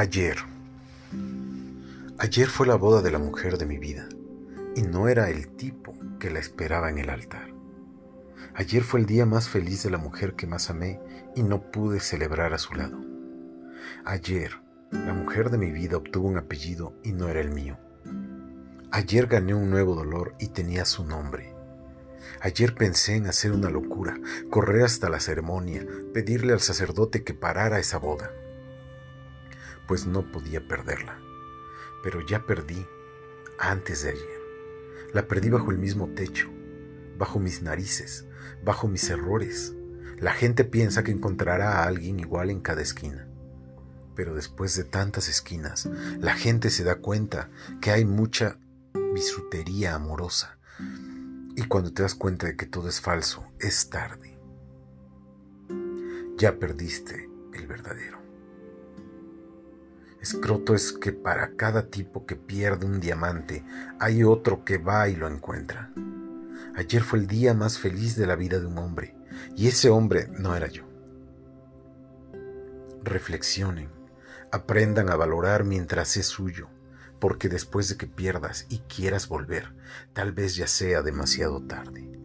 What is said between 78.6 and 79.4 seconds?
y quieras